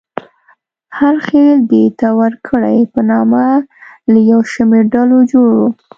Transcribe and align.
هر 0.97 1.15
خېل 1.25 1.57
د 1.71 1.71
دیه 1.71 2.09
ورکړې 2.19 2.79
په 2.93 2.99
نامه 3.09 3.43
له 4.11 4.19
یو 4.31 4.41
شمېر 4.53 4.83
ډلو 4.93 5.17
جوړ 5.31 5.49
و. 5.59 5.61